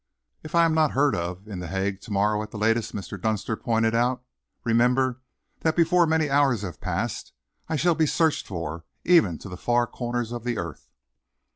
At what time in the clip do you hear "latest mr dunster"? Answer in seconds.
2.57-3.55